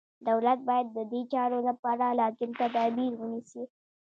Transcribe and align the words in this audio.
دولت 0.27 0.59
باید 0.67 0.87
ددې 0.97 1.21
چارو 1.33 1.59
لپاره 1.67 2.05
لازم 2.19 2.51
تدابیر 2.61 3.11
ونیسي. 3.17 3.63